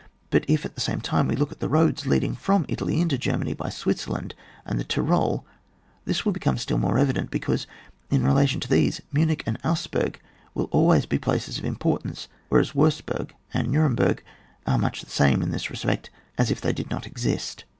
But 0.31 0.45
if, 0.47 0.65
at 0.65 0.73
the 0.73 0.81
same 0.81 0.99
time, 0.99 1.27
we 1.27 1.35
look 1.35 1.51
at 1.51 1.59
the 1.59 1.69
roads 1.69 2.07
leading 2.07 2.33
from 2.33 2.65
Italy 2.67 2.99
into 2.99 3.19
Ger 3.19 3.37
many 3.37 3.53
by 3.53 3.69
Switzerland 3.69 4.33
and 4.65 4.79
the 4.79 4.83
Tyrol, 4.83 5.45
this 6.05 6.25
will 6.25 6.31
become 6.31 6.57
still 6.57 6.79
more 6.79 6.97
evident, 6.97 7.29
because, 7.29 7.67
in 8.09 8.23
relation 8.25 8.59
to 8.61 8.67
these, 8.67 9.01
Munich 9.11 9.43
and 9.45 9.61
Augs 9.61 9.85
burg 9.91 10.19
will 10.55 10.69
always 10.71 11.05
be 11.05 11.19
places 11.19 11.59
of 11.59 11.65
importance, 11.65 12.27
whereas 12.49 12.73
Wurzburg 12.73 13.33
and 13.53 13.67
Nuremburg 13.71 14.23
are 14.65 14.79
much 14.79 15.01
the 15.03 15.11
same, 15.11 15.43
in 15.43 15.51
this 15.51 15.69
respect, 15.69 16.09
as 16.35 16.49
if 16.49 16.59
they 16.59 16.73
did 16.73 16.89
not 16.89 17.05
exist. 17.05 17.65